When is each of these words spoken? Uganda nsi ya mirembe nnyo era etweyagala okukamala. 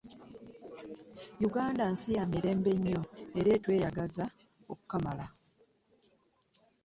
Uganda 1.47 1.83
nsi 1.93 2.09
ya 2.17 2.23
mirembe 2.31 2.71
nnyo 2.77 3.01
era 3.39 3.49
etweyagala 3.57 4.25
okukamala. 4.71 5.25